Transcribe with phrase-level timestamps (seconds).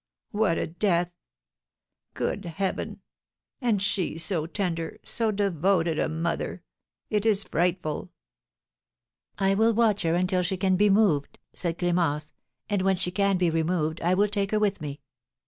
[0.31, 1.11] '""What a death!
[2.15, 3.01] Good heaven!
[3.61, 6.63] And she so tender, so devoted a mother,
[7.11, 8.09] it is frightful!"
[9.37, 12.31] "I will watch her until she can be moved," said Clémence,
[12.67, 15.01] "and, when she can be removed, I will take her with me."